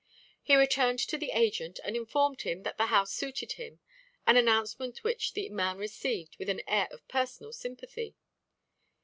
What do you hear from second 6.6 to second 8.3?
air of personal sympathy.